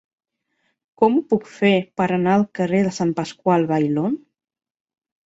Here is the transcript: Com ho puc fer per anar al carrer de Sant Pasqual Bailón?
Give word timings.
Com 1.01 1.17
ho 1.19 1.19
puc 1.33 1.43
fer 1.57 1.71
per 2.01 2.07
anar 2.15 2.33
al 2.37 2.45
carrer 2.61 2.79
de 2.87 2.95
Sant 3.01 3.13
Pasqual 3.21 3.69
Bailón? 3.73 4.17